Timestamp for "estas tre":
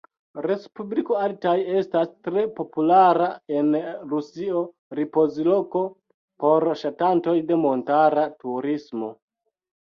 1.81-2.45